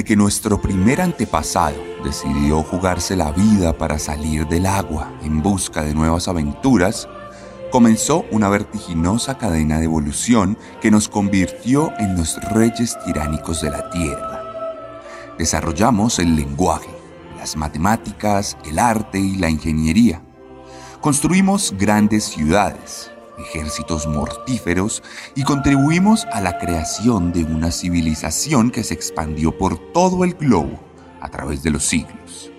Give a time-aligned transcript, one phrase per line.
[0.00, 5.82] Desde que nuestro primer antepasado decidió jugarse la vida para salir del agua en busca
[5.82, 7.06] de nuevas aventuras,
[7.70, 13.90] comenzó una vertiginosa cadena de evolución que nos convirtió en los reyes tiránicos de la
[13.90, 14.40] Tierra.
[15.36, 16.88] Desarrollamos el lenguaje,
[17.36, 20.22] las matemáticas, el arte y la ingeniería.
[21.02, 23.10] Construimos grandes ciudades,
[23.40, 25.02] ejércitos mortíferos
[25.34, 30.80] y contribuimos a la creación de una civilización que se expandió por todo el globo
[31.20, 32.50] a través de los siglos.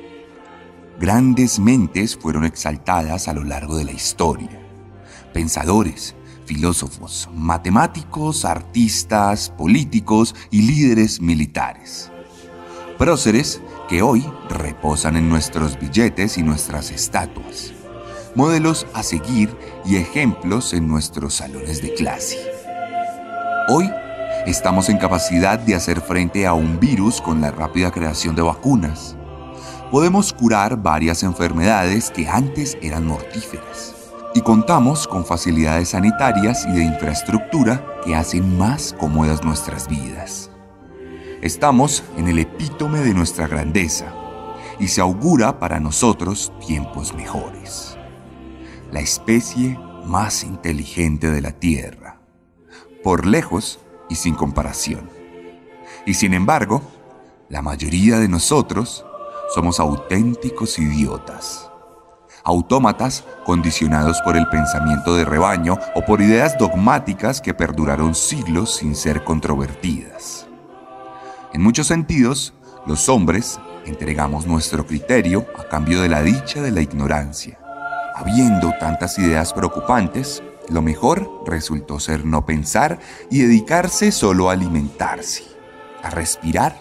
[1.00, 4.50] Grandes mentes fueron exaltadas a lo largo de la historia.
[5.34, 6.16] Pensadores,
[6.46, 12.12] filósofos, matemáticos, artistas, políticos y líderes militares.
[12.98, 17.73] Próceres que hoy reposan en nuestros billetes y nuestras estatuas
[18.36, 22.38] modelos a seguir y ejemplos en nuestros salones de clase.
[23.70, 23.90] Hoy
[24.46, 29.16] estamos en capacidad de hacer frente a un virus con la rápida creación de vacunas.
[29.92, 33.96] Podemos curar varias enfermedades que antes eran mortíferas.
[34.34, 40.50] Y contamos con facilidades sanitarias y de infraestructura que hacen más cómodas nuestras vidas.
[41.42, 44.14] Estamos en el epítome de nuestra grandeza
[44.80, 47.91] y se augura para nosotros tiempos mejores
[48.92, 52.20] la especie más inteligente de la Tierra,
[53.04, 53.80] por lejos
[54.10, 55.10] y sin comparación.
[56.06, 56.82] Y sin embargo,
[57.50, 59.06] la mayoría de nosotros
[59.56, 61.70] somos auténticos idiotas,
[62.44, 68.96] autómatas condicionados por el pensamiento de rebaño o por ideas dogmáticas que perduraron siglos sin
[68.96, 70.48] ser controvertidas.
[71.54, 72.54] En muchos sentidos,
[72.86, 77.61] los hombres entregamos nuestro criterio a cambio de la dicha de la ignorancia
[78.21, 82.99] Habiendo tantas ideas preocupantes, lo mejor resultó ser no pensar
[83.32, 85.43] y dedicarse solo a alimentarse,
[86.04, 86.80] a respirar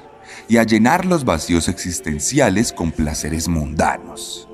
[0.49, 4.51] y a llenar los vacíos existenciales con placeres mundanos.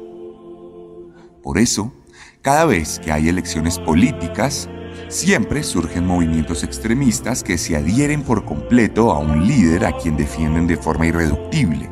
[1.42, 1.92] Por eso,
[2.40, 4.68] cada vez que hay elecciones políticas,
[5.08, 10.68] siempre surgen movimientos extremistas que se adhieren por completo a un líder a quien defienden
[10.68, 11.90] de forma irreductible,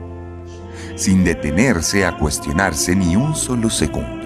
[0.95, 4.24] sin detenerse a cuestionarse ni un solo segundo.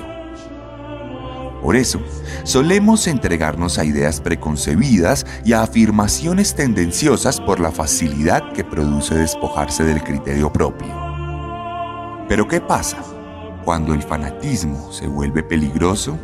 [1.69, 2.01] Por eso,
[2.45, 9.85] solemos entregarnos a ideas preconcebidas y a afirmaciones tendenciosas por la facilidad que produce despojarse
[9.85, 10.89] del criterio propio.
[12.27, 12.97] Pero ¿qué pasa
[13.67, 16.17] cuando el fanatismo se vuelve peligroso?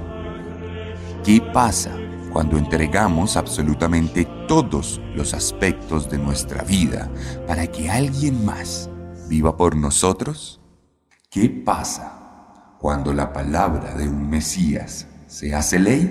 [1.23, 1.91] ¿Qué pasa
[2.33, 7.11] cuando entregamos absolutamente todos los aspectos de nuestra vida
[7.47, 8.89] para que alguien más
[9.29, 10.63] viva por nosotros?
[11.29, 16.09] ¿Qué pasa cuando la palabra de un Mesías se hace ley.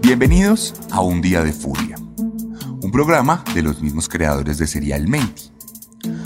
[0.00, 1.96] Bienvenidos a Un Día de Furia,
[2.80, 5.53] un programa de los mismos creadores de Serial Menti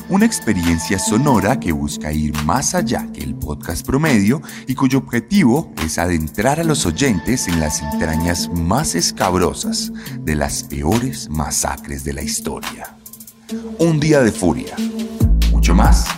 [0.08, 5.72] una experiencia sonora que busca ir más allá que el podcast promedio y cuyo objetivo
[5.84, 12.14] es adentrar a los oyentes en las entrañas más escabrosas de las peores masacres de
[12.14, 12.96] la historia.
[13.78, 14.74] Un día de furia,
[15.52, 16.17] mucho más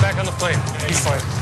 [0.00, 0.58] back on the plane.
[0.86, 1.39] He's fine.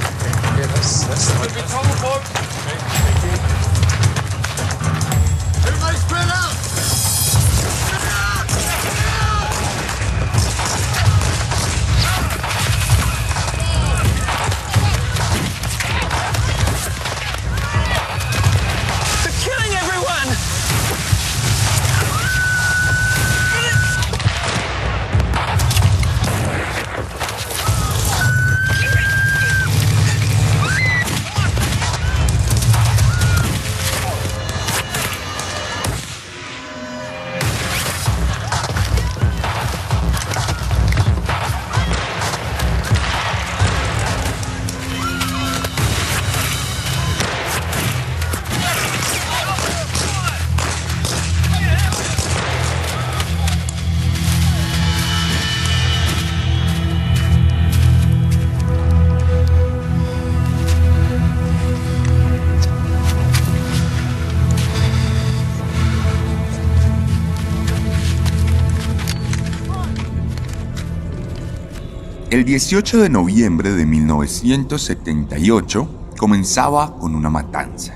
[72.39, 77.95] El 18 de noviembre de 1978 comenzaba con una matanza.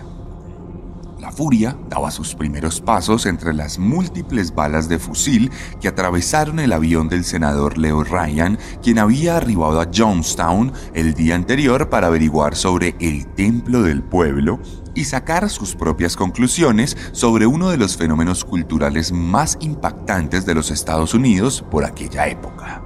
[1.21, 6.73] La furia daba sus primeros pasos entre las múltiples balas de fusil que atravesaron el
[6.73, 12.56] avión del senador Leo Ryan, quien había arribado a Jonestown el día anterior para averiguar
[12.56, 14.59] sobre el templo del pueblo
[14.97, 20.73] y sacar sus propias conclusiones sobre uno de los fenómenos culturales más impactantes de los
[20.73, 22.81] Estados Unidos por aquella época.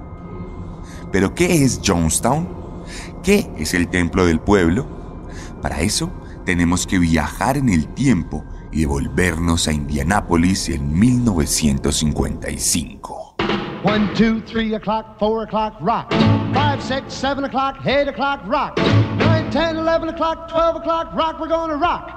[1.13, 2.49] Pero ¿qué es Jonestown?
[3.23, 4.87] ¿Qué es el templo del pueblo?
[5.63, 6.11] Para eso
[6.45, 13.35] tenemos que viajar en el tiempo y devolvernos a Indianápolis en 1955.
[13.85, 16.11] One, two, three o'clock, four o'clock, rock.
[16.53, 18.77] Five, six, seven o'clock, eight o'clock, rock.
[19.19, 21.39] Nine, ten, eleven o'clock, twelve o'clock, rock.
[21.39, 22.16] We're gonna rock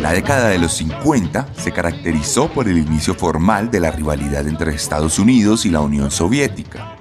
[0.00, 4.74] La década de los 50 se caracterizó por el inicio formal de la rivalidad entre
[4.74, 6.96] Estados Unidos y la Unión Soviética.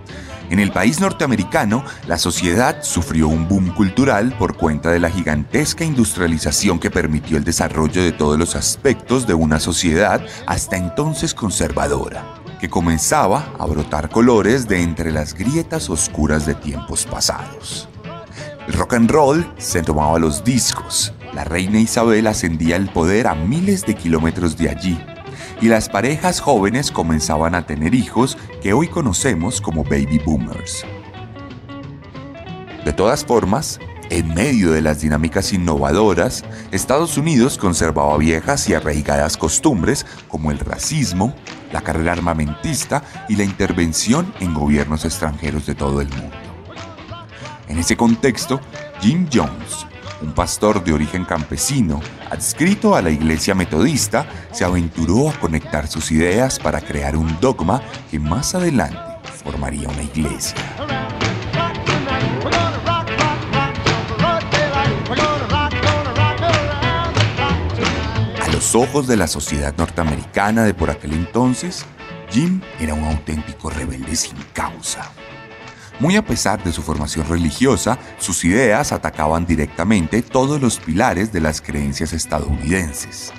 [0.49, 5.83] En el país norteamericano, la sociedad sufrió un boom cultural por cuenta de la gigantesca
[5.83, 12.23] industrialización que permitió el desarrollo de todos los aspectos de una sociedad hasta entonces conservadora,
[12.61, 17.89] que comenzaba a brotar colores de entre las grietas oscuras de tiempos pasados.
[18.67, 23.33] El rock and roll se tomaba los discos, la reina Isabel ascendía el poder a
[23.33, 24.99] miles de kilómetros de allí,
[25.61, 30.85] y las parejas jóvenes comenzaban a tener hijos que hoy conocemos como baby boomers.
[32.83, 33.79] De todas formas,
[34.09, 40.59] en medio de las dinámicas innovadoras, Estados Unidos conservaba viejas y arraigadas costumbres como el
[40.59, 41.33] racismo,
[41.71, 46.36] la carrera armamentista y la intervención en gobiernos extranjeros de todo el mundo.
[47.67, 48.61] En ese contexto,
[49.01, 49.85] Jim Jones,
[50.21, 56.11] un pastor de origen campesino, adscrito a la iglesia metodista, se aventuró a conectar sus
[56.11, 58.97] ideas para crear un dogma que más adelante
[59.43, 60.55] formaría una iglesia.
[68.41, 71.85] A los ojos de la sociedad norteamericana de por aquel entonces,
[72.29, 75.11] Jim era un auténtico rebelde sin causa.
[75.99, 81.41] Muy a pesar de su formación religiosa, sus ideas atacaban directamente todos los pilares de
[81.41, 83.33] las creencias estadounidenses.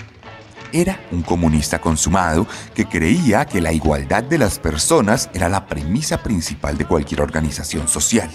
[0.73, 6.23] Era un comunista consumado que creía que la igualdad de las personas era la premisa
[6.23, 8.29] principal de cualquier organización social.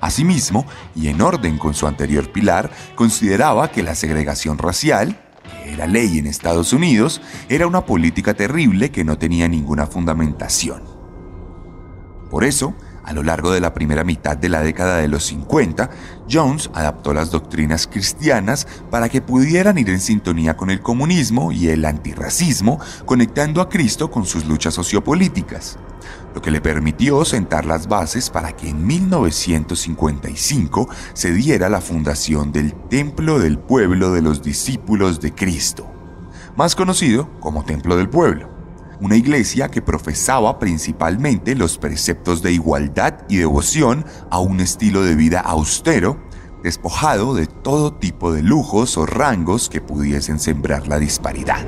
[0.00, 0.64] Asimismo,
[0.94, 5.20] y en orden con su anterior pilar, consideraba que la segregación racial,
[5.64, 10.84] que era ley en Estados Unidos, era una política terrible que no tenía ninguna fundamentación.
[12.30, 12.74] Por eso,
[13.06, 15.90] a lo largo de la primera mitad de la década de los 50,
[16.28, 21.68] Jones adaptó las doctrinas cristianas para que pudieran ir en sintonía con el comunismo y
[21.68, 25.78] el antirracismo, conectando a Cristo con sus luchas sociopolíticas,
[26.34, 32.50] lo que le permitió sentar las bases para que en 1955 se diera la fundación
[32.50, 35.86] del Templo del Pueblo de los Discípulos de Cristo,
[36.56, 38.55] más conocido como Templo del Pueblo
[39.00, 45.14] una iglesia que profesaba principalmente los preceptos de igualdad y devoción a un estilo de
[45.14, 46.18] vida austero,
[46.62, 51.64] despojado de todo tipo de lujos o rangos que pudiesen sembrar la disparidad.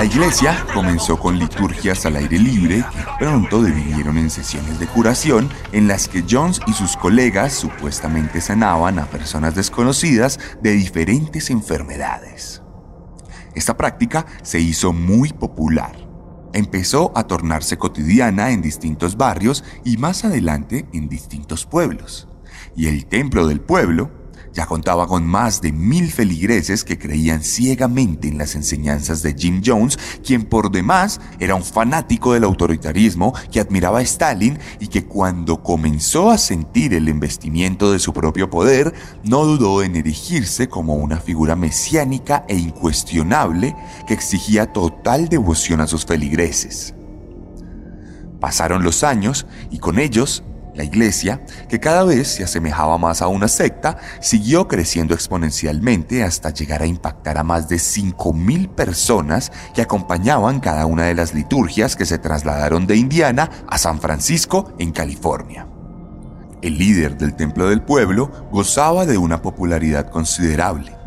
[0.00, 5.50] La iglesia comenzó con liturgias al aire libre que pronto dividieron en sesiones de curación
[5.72, 12.62] en las que Jones y sus colegas supuestamente sanaban a personas desconocidas de diferentes enfermedades.
[13.54, 15.94] Esta práctica se hizo muy popular.
[16.54, 22.26] Empezó a tornarse cotidiana en distintos barrios y más adelante en distintos pueblos.
[22.74, 24.10] Y el templo del pueblo
[24.52, 29.62] ya contaba con más de mil feligreses que creían ciegamente en las enseñanzas de Jim
[29.64, 35.04] Jones, quien por demás era un fanático del autoritarismo que admiraba a Stalin y que
[35.04, 38.92] cuando comenzó a sentir el investimiento de su propio poder,
[39.24, 43.76] no dudó en erigirse como una figura mesiánica e incuestionable
[44.06, 46.94] que exigía total devoción a sus feligreses.
[48.40, 50.42] Pasaron los años y con ellos
[50.80, 56.54] la iglesia, que cada vez se asemejaba más a una secta, siguió creciendo exponencialmente hasta
[56.54, 61.96] llegar a impactar a más de 5.000 personas que acompañaban cada una de las liturgias
[61.96, 65.66] que se trasladaron de Indiana a San Francisco, en California.
[66.62, 70.99] El líder del templo del pueblo gozaba de una popularidad considerable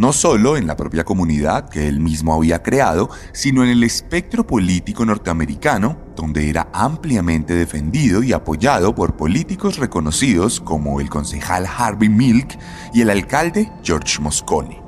[0.00, 4.46] no solo en la propia comunidad que él mismo había creado, sino en el espectro
[4.46, 12.08] político norteamericano, donde era ampliamente defendido y apoyado por políticos reconocidos como el concejal Harvey
[12.08, 12.58] Milk
[12.94, 14.82] y el alcalde George Moscone,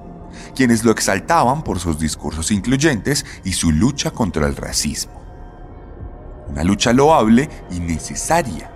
[0.56, 5.12] quienes lo exaltaban por sus discursos incluyentes y su lucha contra el racismo.
[6.48, 8.71] Una lucha loable y necesaria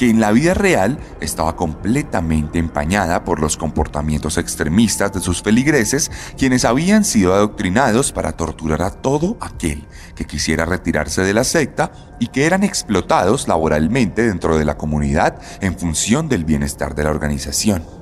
[0.00, 6.10] que en la vida real estaba completamente empañada por los comportamientos extremistas de sus feligreses,
[6.38, 11.92] quienes habían sido adoctrinados para torturar a todo aquel que quisiera retirarse de la secta
[12.18, 17.10] y que eran explotados laboralmente dentro de la comunidad en función del bienestar de la
[17.10, 17.99] organización.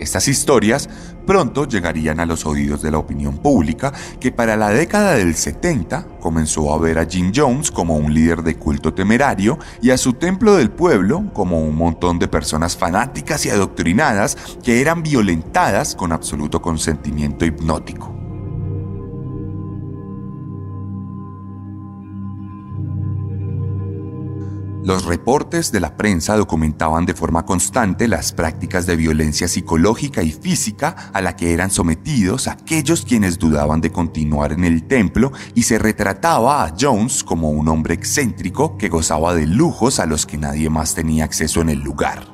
[0.00, 0.88] Estas historias
[1.26, 6.06] pronto llegarían a los oídos de la opinión pública que para la década del 70
[6.20, 10.14] comenzó a ver a Jim Jones como un líder de culto temerario y a su
[10.14, 16.12] templo del pueblo como un montón de personas fanáticas y adoctrinadas que eran violentadas con
[16.12, 18.19] absoluto consentimiento hipnótico.
[24.82, 30.32] Los reportes de la prensa documentaban de forma constante las prácticas de violencia psicológica y
[30.32, 35.64] física a la que eran sometidos aquellos quienes dudaban de continuar en el templo y
[35.64, 40.38] se retrataba a Jones como un hombre excéntrico que gozaba de lujos a los que
[40.38, 42.26] nadie más tenía acceso en el lugar.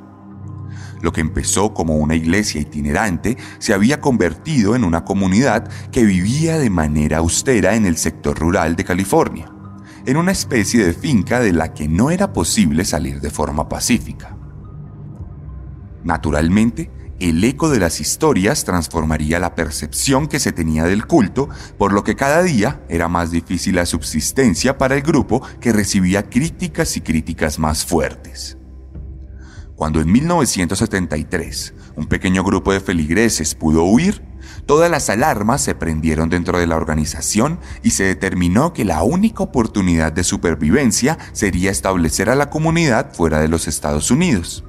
[1.03, 6.59] Lo que empezó como una iglesia itinerante se había convertido en una comunidad que vivía
[6.59, 9.56] de manera austera en el sector rural de California
[10.07, 14.37] en una especie de finca de la que no era posible salir de forma pacífica.
[16.05, 21.49] Naturalmente, el eco de las historias transformaría la percepción que se tenía del culto,
[21.79, 26.29] por lo que cada día era más difícil la subsistencia para el grupo que recibía
[26.29, 28.59] críticas y críticas más fuertes.
[29.75, 34.23] Cuando en 1973 un pequeño grupo de feligreses pudo huir,
[34.67, 39.45] Todas las alarmas se prendieron dentro de la organización y se determinó que la única
[39.45, 44.65] oportunidad de supervivencia sería establecer a la comunidad fuera de los Estados Unidos.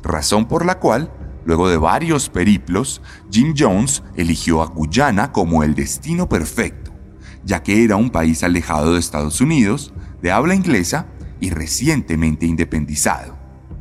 [0.00, 1.12] Razón por la cual,
[1.44, 6.92] luego de varios periplos, Jim Jones eligió a Guyana como el destino perfecto,
[7.42, 11.06] ya que era un país alejado de Estados Unidos, de habla inglesa
[11.40, 13.36] y recientemente independizado,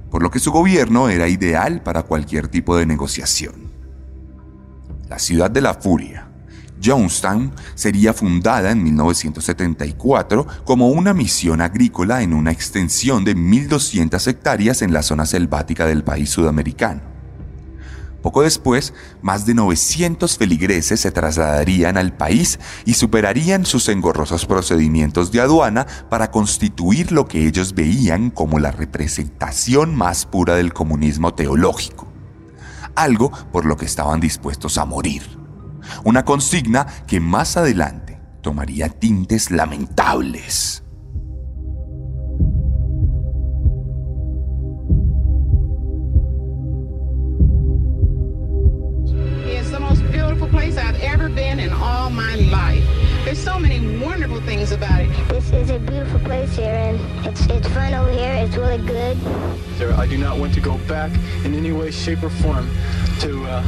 [0.09, 3.60] por lo que su gobierno era ideal para cualquier tipo de negociación
[5.11, 6.25] la ciudad de la furia.
[6.81, 14.81] Jonestown sería fundada en 1974 como una misión agrícola en una extensión de 1.200 hectáreas
[14.81, 17.01] en la zona selvática del país sudamericano.
[18.21, 25.33] Poco después, más de 900 feligreses se trasladarían al país y superarían sus engorrosos procedimientos
[25.33, 31.33] de aduana para constituir lo que ellos veían como la representación más pura del comunismo
[31.33, 32.10] teológico
[32.95, 35.23] algo por lo que estaban dispuestos a morir.
[36.03, 40.83] Una consigna que más adelante tomaría tintes lamentables.
[53.41, 55.09] There's so many wonderful things about it.
[55.27, 58.35] This is a beautiful place here, and it's it's fun over here.
[58.35, 59.17] It's really good.
[59.79, 61.09] Sir, I do not want to go back
[61.43, 62.69] in any way, shape, or form
[63.21, 63.63] to uh,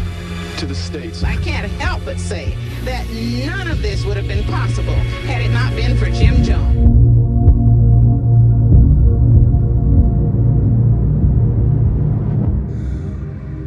[0.59, 1.23] to the states.
[1.23, 3.09] I can't help but say that
[3.47, 4.93] none of this would have been possible
[5.25, 6.77] had it not been for Jim Jones.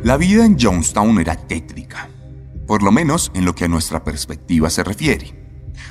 [0.04, 2.08] La vida en Jonestown era tétrica,
[2.68, 5.45] por lo menos en lo que a nuestra perspectiva se refiere.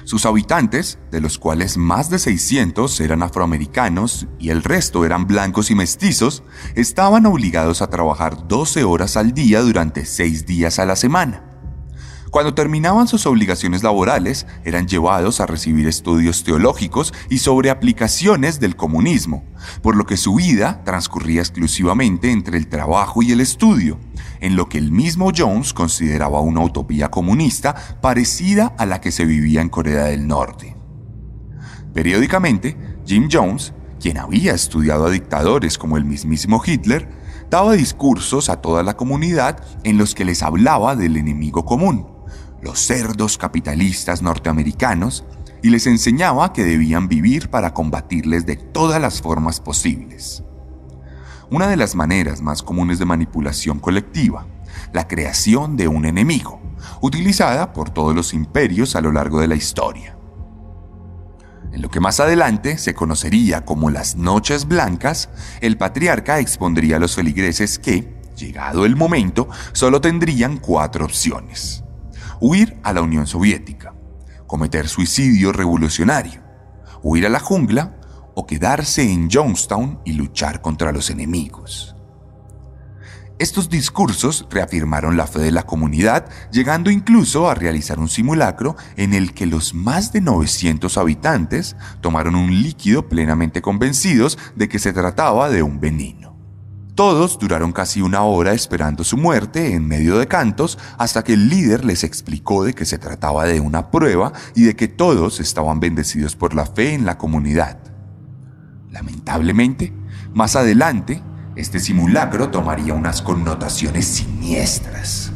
[0.05, 5.71] Sus habitantes, de los cuales más de 600 eran afroamericanos y el resto eran blancos
[5.71, 6.43] y mestizos,
[6.75, 11.43] estaban obligados a trabajar 12 horas al día durante 6 días a la semana.
[12.29, 18.75] Cuando terminaban sus obligaciones laborales, eran llevados a recibir estudios teológicos y sobre aplicaciones del
[18.75, 19.43] comunismo,
[19.81, 23.97] por lo que su vida transcurría exclusivamente entre el trabajo y el estudio,
[24.41, 29.25] en lo que el mismo Jones consideraba una utopía comunista parecida a la que se
[29.25, 30.75] vivía en Corea del Norte.
[31.93, 37.09] Periódicamente, Jim Jones, quien había estudiado a dictadores como el mismísimo Hitler,
[37.49, 42.07] daba discursos a toda la comunidad en los que les hablaba del enemigo común,
[42.61, 45.25] los cerdos capitalistas norteamericanos
[45.61, 50.43] y les enseñaba que debían vivir para combatirles de todas las formas posibles.
[51.55, 54.45] Una de las maneras más comunes de manipulación colectiva,
[54.91, 56.59] la creación de un enemigo,
[56.99, 60.17] utilizada por todos los imperios a lo largo de la historia.
[61.71, 65.29] En lo que más adelante se conocería como las Noches Blancas,
[65.61, 71.85] el patriarca expondría a los feligreses que, llegado el momento, solo tendrían cuatro opciones
[72.41, 73.93] huir a la Unión Soviética,
[74.45, 76.41] cometer suicidio revolucionario,
[77.01, 77.94] huir a la jungla
[78.35, 81.95] o quedarse en Jonestown y luchar contra los enemigos.
[83.37, 89.13] Estos discursos reafirmaron la fe de la comunidad, llegando incluso a realizar un simulacro en
[89.13, 94.93] el que los más de 900 habitantes tomaron un líquido plenamente convencidos de que se
[94.93, 96.33] trataba de un veneno.
[96.95, 101.49] Todos duraron casi una hora esperando su muerte en medio de cantos hasta que el
[101.49, 105.81] líder les explicó de que se trataba de una prueba y de que todos estaban
[105.81, 107.84] bendecidos por la fe en la comunidad.
[108.95, 109.91] Lamentablemente,
[110.33, 111.21] más adelante,
[111.57, 115.33] este simulacro tomaría unas connotaciones siniestras.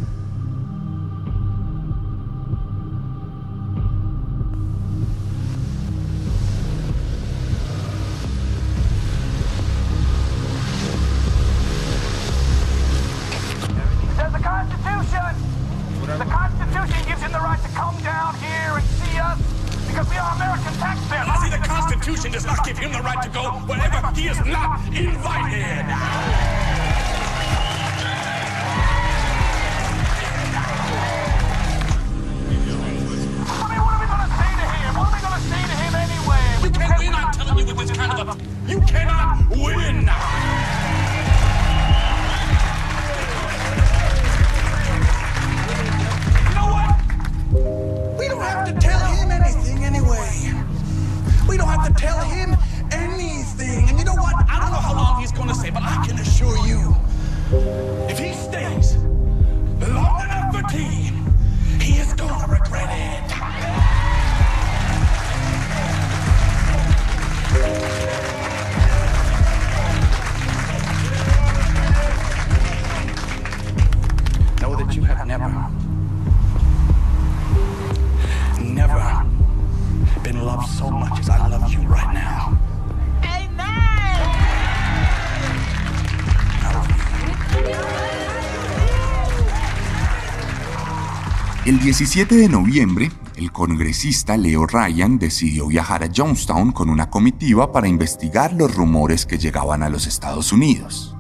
[91.89, 97.88] 17 de noviembre, el congresista Leo Ryan decidió viajar a Jonestown con una comitiva para
[97.88, 101.17] investigar los rumores que llegaban a los Estados Unidos.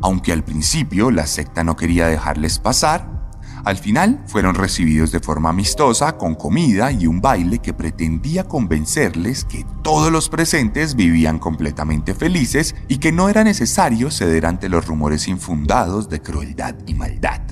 [0.00, 3.30] Aunque al principio la secta no quería dejarles pasar,
[3.62, 9.44] al final fueron recibidos de forma amistosa con comida y un baile que pretendía convencerles
[9.44, 14.86] que todos los presentes vivían completamente felices y que no era necesario ceder ante los
[14.86, 17.42] rumores infundados de crueldad y maldad.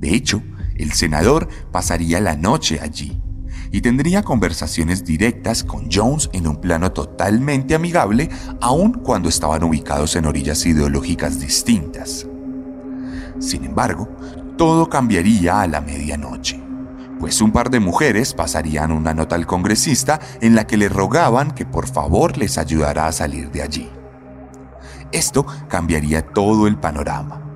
[0.00, 0.42] De hecho,
[0.76, 3.20] el senador pasaría la noche allí
[3.72, 8.28] y tendría conversaciones directas con Jones en un plano totalmente amigable,
[8.60, 12.26] aun cuando estaban ubicados en orillas ideológicas distintas.
[13.38, 14.08] Sin embargo,
[14.58, 16.62] todo cambiaría a la medianoche,
[17.18, 21.52] pues un par de mujeres pasarían una nota al congresista en la que le rogaban
[21.52, 23.88] que por favor les ayudara a salir de allí.
[25.12, 27.51] Esto cambiaría todo el panorama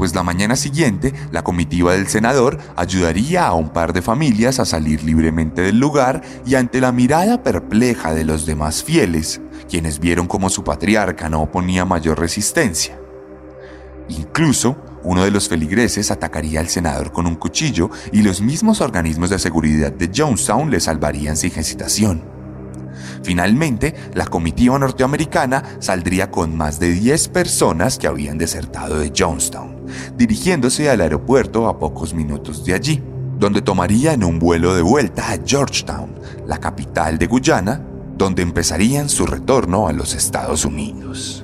[0.00, 4.64] pues la mañana siguiente la comitiva del senador ayudaría a un par de familias a
[4.64, 10.26] salir libremente del lugar y ante la mirada perpleja de los demás fieles, quienes vieron
[10.26, 12.98] como su patriarca no oponía mayor resistencia.
[14.08, 19.28] Incluso, uno de los feligreses atacaría al senador con un cuchillo y los mismos organismos
[19.28, 22.39] de seguridad de Jonestown le salvarían sin hesitación.
[23.22, 29.86] Finalmente, la comitiva norteamericana saldría con más de 10 personas que habían desertado de Jonestown,
[30.16, 33.02] dirigiéndose al aeropuerto a pocos minutos de allí.
[33.40, 36.14] donde tomarían un vuelo de vuelta a Georgetown,
[36.46, 37.80] la capital de Guyana,
[38.18, 41.42] donde empezarían su retorno a los Estados Unidos.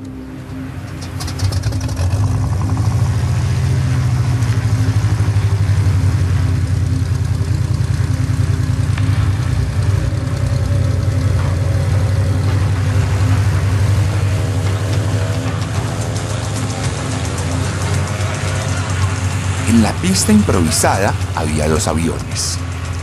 [19.76, 22.56] En la pista improvisada había dos aviones,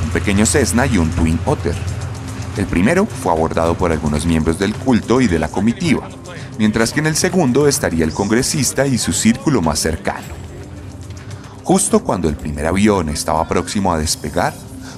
[0.03, 1.75] un pequeño Cessna y un Twin Otter.
[2.57, 6.09] El primero fue abordado por algunos miembros del culto y de la comitiva,
[6.57, 10.25] mientras que en el segundo estaría el congresista y su círculo más cercano.
[11.63, 14.55] Justo cuando el primer avión estaba próximo a despegar,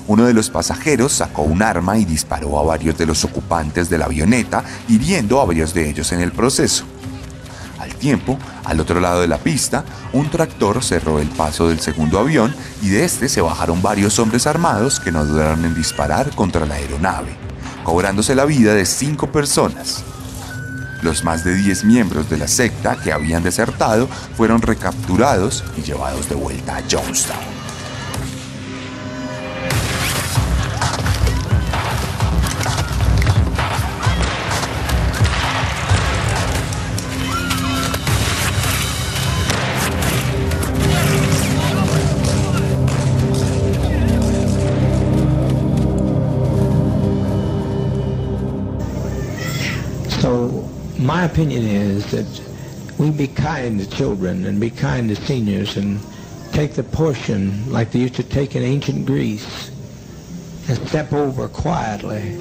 [0.07, 3.97] uno de los pasajeros sacó un arma y disparó a varios de los ocupantes de
[3.97, 6.85] la avioneta, hiriendo a varios de ellos en el proceso.
[8.65, 12.89] Al otro lado de la pista, un tractor cerró el paso del segundo avión y
[12.89, 17.35] de este se bajaron varios hombres armados que no dudaron en disparar contra la aeronave,
[17.83, 20.03] cobrándose la vida de cinco personas.
[21.01, 26.29] Los más de 10 miembros de la secta que habían desertado fueron recapturados y llevados
[26.29, 27.64] de vuelta a Jonestown.
[51.25, 52.41] My opinion is that
[52.99, 55.99] we be kind to children and be kind to seniors and
[56.51, 59.71] take the portion like they used to take in ancient Greece
[60.69, 62.38] and step over quietly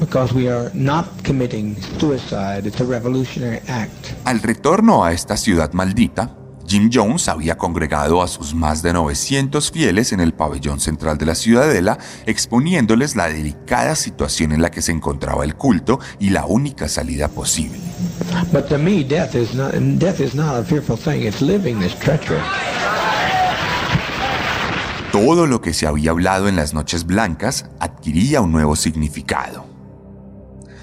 [0.00, 2.66] because we are not committing suicide.
[2.66, 4.12] It's a revolutionary act.
[4.24, 6.34] Al retorno a esta ciudad maldita,
[6.70, 11.26] Jim Jones había congregado a sus más de 900 fieles en el pabellón central de
[11.26, 16.46] la ciudadela, exponiéndoles la delicada situación en la que se encontraba el culto y la
[16.46, 17.80] única salida posible.
[18.52, 21.26] But to me, death is not death is not a fearful thing.
[21.26, 22.40] It's living this treachery.
[25.12, 29.66] Todo lo que se había hablado en las noches blancas adquiría un nuevo significado.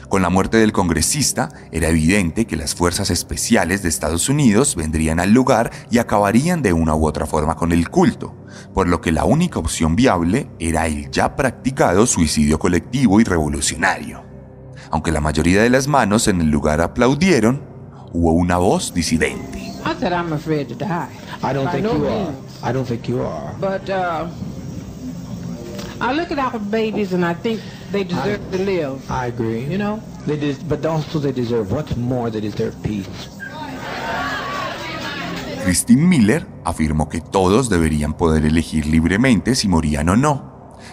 [0.10, 5.20] Con la muerte del congresista, era evidente que las fuerzas especiales de Estados Unidos vendrían
[5.20, 8.34] al lugar y acabarían de una u otra forma con el culto,
[8.74, 14.27] por lo que la única opción viable era el ya practicado suicidio colectivo y revolucionario.
[14.92, 17.62] Aunque la mayoría de las manos en el lugar aplaudieron,
[18.14, 19.58] hubo una voz disidente.
[19.86, 21.10] I said I'm afraid to die.
[21.44, 22.34] I don't By think no you are.
[22.64, 23.54] I don't think you are.
[23.60, 24.28] But uh,
[26.00, 27.60] I look at our babies and I think
[27.92, 29.00] they deserve to live.
[29.10, 29.66] I agree.
[29.66, 30.00] You know?
[30.26, 32.30] They des- but also they deserve what's more.
[32.30, 33.08] They deserve peace.
[35.64, 40.47] Christine Miller afirmó que todos deberían poder elegir libremente si morían o no,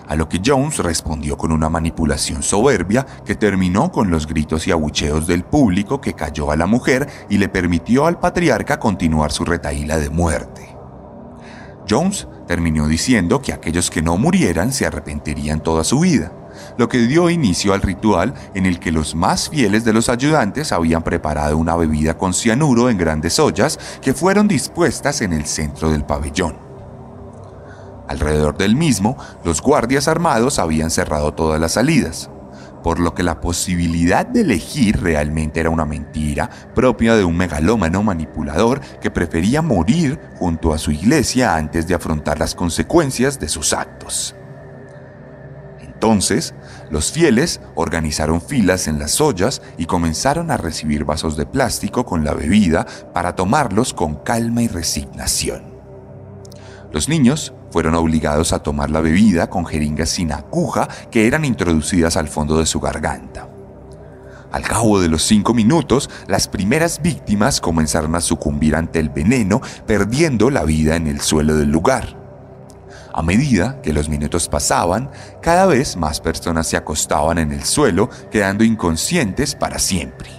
[0.06, 4.72] a lo que Jones respondió con una manipulación soberbia que terminó con los gritos y
[4.72, 9.44] abucheos del público que cayó a la mujer y le permitió al patriarca continuar su
[9.44, 10.76] retaíla de muerte.
[11.88, 16.32] Jones terminó diciendo que aquellos que no murieran se arrepentirían toda su vida,
[16.78, 20.72] lo que dio inicio al ritual en el que los más fieles de los ayudantes
[20.72, 25.90] habían preparado una bebida con cianuro en grandes ollas que fueron dispuestas en el centro
[25.90, 26.63] del pabellón.
[28.08, 32.30] Alrededor del mismo, los guardias armados habían cerrado todas las salidas,
[32.82, 38.02] por lo que la posibilidad de elegir realmente era una mentira propia de un megalómano
[38.02, 43.72] manipulador que prefería morir junto a su iglesia antes de afrontar las consecuencias de sus
[43.72, 44.36] actos.
[45.80, 46.54] Entonces,
[46.90, 52.22] los fieles organizaron filas en las ollas y comenzaron a recibir vasos de plástico con
[52.22, 55.72] la bebida para tomarlos con calma y resignación.
[56.92, 62.16] Los niños fueron obligados a tomar la bebida con jeringas sin aguja que eran introducidas
[62.16, 63.48] al fondo de su garganta.
[64.52, 69.60] Al cabo de los cinco minutos, las primeras víctimas comenzaron a sucumbir ante el veneno,
[69.88, 72.16] perdiendo la vida en el suelo del lugar.
[73.12, 75.10] A medida que los minutos pasaban,
[75.42, 80.30] cada vez más personas se acostaban en el suelo, quedando inconscientes para siempre.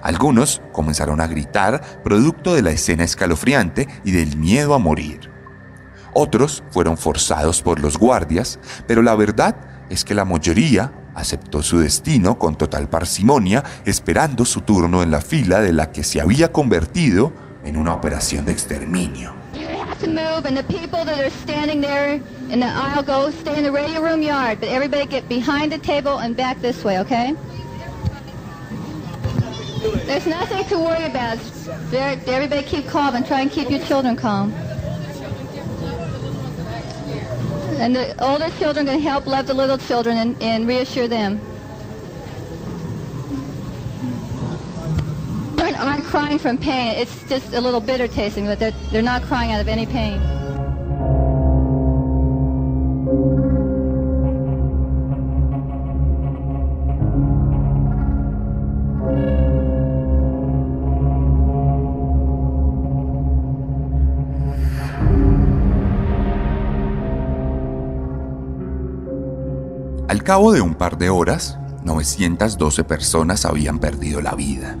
[0.00, 5.29] Algunos comenzaron a gritar, producto de la escena escalofriante y del miedo a morir.
[6.12, 9.56] Otros fueron forzados por los guardias, pero la verdad
[9.88, 15.20] es que la mayoría aceptó su destino con total parsimonia, esperando su turno en la
[15.20, 17.32] fila de la que se había convertido
[17.64, 19.34] en una operación de exterminio.
[30.06, 31.38] There's nothing to worry about.
[31.92, 34.52] Everybody keep calm and try and keep your children calm.
[37.80, 41.40] And the older children can help love the little children and, and reassure them.
[45.56, 46.98] Children aren't crying from pain.
[46.98, 50.39] It's just a little bitter tasting, but they're, they're not crying out of any pain.
[70.30, 74.78] Cabo de un par de horas, 912 personas habían perdido la vida.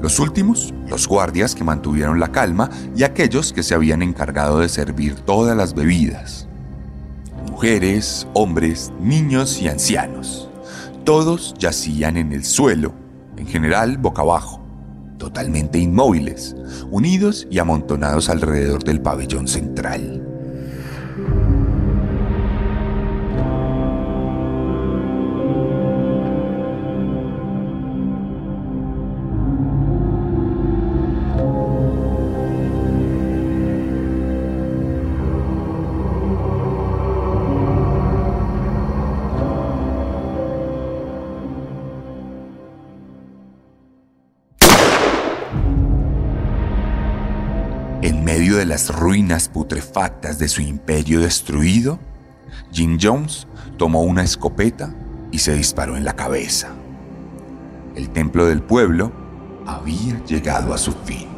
[0.00, 4.68] Los últimos, los guardias que mantuvieron la calma y aquellos que se habían encargado de
[4.68, 6.46] servir todas las bebidas.
[7.50, 10.48] Mujeres, hombres, niños y ancianos.
[11.02, 12.94] Todos yacían en el suelo,
[13.36, 14.60] en general boca abajo,
[15.18, 16.54] totalmente inmóviles,
[16.88, 20.31] unidos y amontonados alrededor del pabellón central.
[48.72, 51.98] Las ruinas putrefactas de su imperio destruido,
[52.72, 54.94] Jim Jones tomó una escopeta
[55.30, 56.68] y se disparó en la cabeza.
[57.94, 59.12] El templo del pueblo
[59.66, 61.31] había llegado a su fin.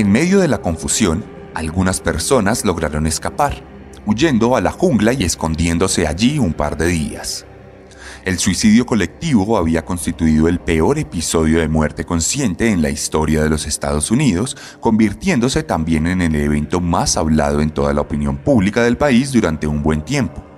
[0.00, 3.62] En medio de la confusión, algunas personas lograron escapar,
[4.06, 7.44] huyendo a la jungla y escondiéndose allí un par de días.
[8.24, 13.50] El suicidio colectivo había constituido el peor episodio de muerte consciente en la historia de
[13.50, 18.82] los Estados Unidos, convirtiéndose también en el evento más hablado en toda la opinión pública
[18.82, 20.49] del país durante un buen tiempo.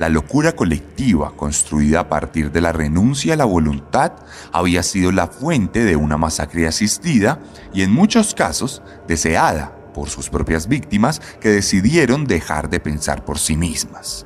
[0.00, 4.12] La locura colectiva, construida a partir de la renuncia a la voluntad,
[4.50, 7.38] había sido la fuente de una masacre asistida
[7.74, 13.38] y en muchos casos deseada por sus propias víctimas que decidieron dejar de pensar por
[13.38, 14.24] sí mismas.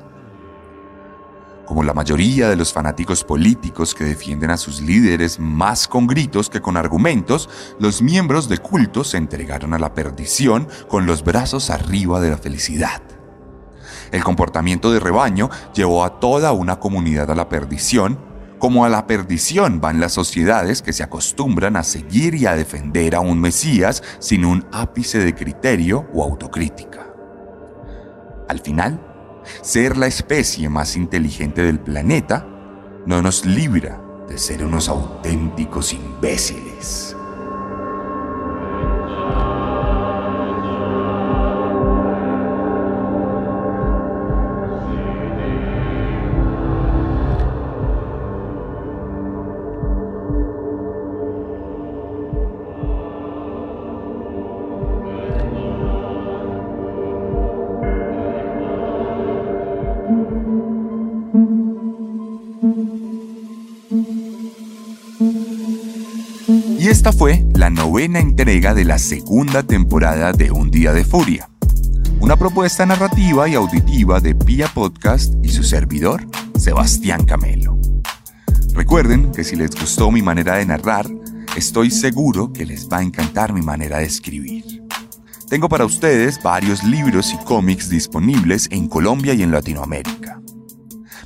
[1.65, 6.49] Como la mayoría de los fanáticos políticos que defienden a sus líderes más con gritos
[6.49, 11.69] que con argumentos, los miembros de culto se entregaron a la perdición con los brazos
[11.69, 13.01] arriba de la felicidad.
[14.15, 18.17] El comportamiento de rebaño llevó a toda una comunidad a la perdición,
[18.59, 23.13] como a la perdición van las sociedades que se acostumbran a seguir y a defender
[23.13, 27.07] a un Mesías sin un ápice de criterio o autocrítica.
[28.47, 29.01] Al final,
[29.61, 32.47] ser la especie más inteligente del planeta
[33.05, 33.99] no nos libra
[34.29, 37.17] de ser unos auténticos imbéciles.
[67.05, 71.47] Esta fue la novena entrega de la segunda temporada de Un Día de Furia.
[72.19, 76.25] Una propuesta narrativa y auditiva de Pia Podcast y su servidor,
[76.57, 77.77] Sebastián Camelo.
[78.73, 81.05] Recuerden que si les gustó mi manera de narrar,
[81.55, 84.65] estoy seguro que les va a encantar mi manera de escribir.
[85.47, 90.41] Tengo para ustedes varios libros y cómics disponibles en Colombia y en Latinoamérica.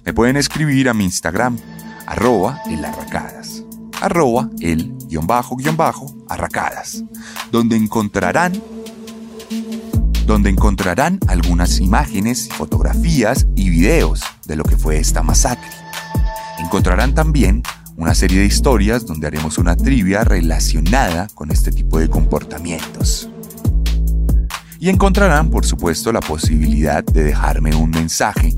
[0.03, 1.57] Me pueden escribir a mi Instagram,
[2.05, 3.58] arroba elarracadas,
[4.01, 7.03] arroba el guion bajo guion bajo arracadas,
[7.51, 8.61] donde encontrarán
[10.25, 15.71] donde encontrarán algunas imágenes, fotografías y videos de lo que fue esta masacre.
[16.59, 17.63] Encontrarán también
[17.95, 23.27] una serie de historias donde haremos una trivia relacionada con este tipo de comportamientos.
[24.79, 28.55] Y encontrarán, por supuesto, la posibilidad de dejarme un mensaje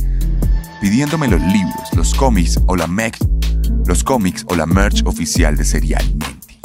[0.82, 2.86] pidiéndome los libros, los cómics o la
[3.86, 6.60] los cómics o la merch oficial de Serialmente.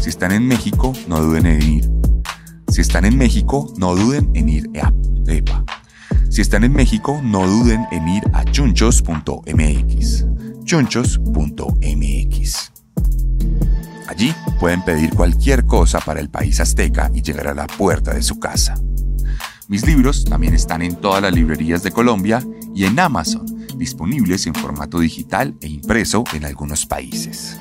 [0.00, 1.90] Si están en México, no duden en ir.
[2.68, 4.92] Si están en México, no duden en ir a
[5.26, 5.64] EPA.
[6.30, 10.24] Si están en México, no duden en ir a chunchos.mx.
[10.64, 12.72] chunchos.mx.
[14.08, 18.22] Allí pueden pedir cualquier cosa para el país azteca y llegar a la puerta de
[18.22, 18.74] su casa.
[19.68, 22.42] Mis libros también están en todas las librerías de Colombia
[22.74, 27.58] y en Amazon, disponibles en formato digital e impreso en algunos países.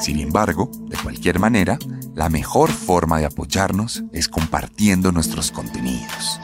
[0.00, 1.78] Sin embargo, de cualquier manera,
[2.14, 6.40] la mejor forma de apoyarnos es compartiendo nuestros contenidos.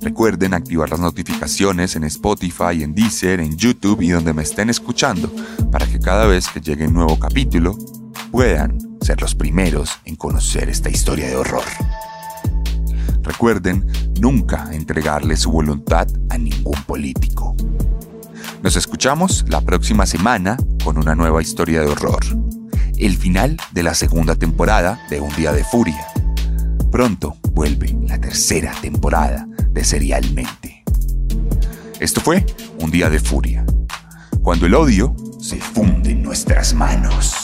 [0.00, 5.32] Recuerden activar las notificaciones en Spotify, en Deezer, en YouTube y donde me estén escuchando
[5.72, 7.76] para que cada vez que llegue un nuevo capítulo
[8.30, 11.64] puedan ser los primeros en conocer esta historia de horror.
[13.24, 13.86] Recuerden
[14.20, 17.56] nunca entregarle su voluntad a ningún político.
[18.62, 22.22] Nos escuchamos la próxima semana con una nueva historia de horror.
[22.98, 26.06] El final de la segunda temporada de Un Día de Furia.
[26.92, 30.84] Pronto vuelve la tercera temporada de Serialmente.
[32.00, 32.44] Esto fue
[32.80, 33.64] Un Día de Furia.
[34.42, 37.43] Cuando el odio se funde en nuestras manos.